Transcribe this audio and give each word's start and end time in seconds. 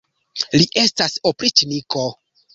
Li 0.57 0.65
estas 0.85 1.19
opriĉniko. 1.33 2.09